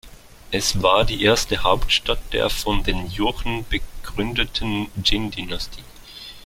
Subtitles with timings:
[0.49, 5.83] Es war die erste Hauptstadt der von den Jurchen begründeten Jin-Dynastie.